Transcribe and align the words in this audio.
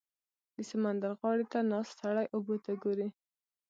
•د 0.55 0.57
سمندر 0.69 1.11
غاړې 1.19 1.45
ته 1.51 1.59
ناست 1.71 1.93
سړی 2.01 2.25
اوبو 2.35 2.55
ته 2.65 2.71
ګوري. 2.83 3.07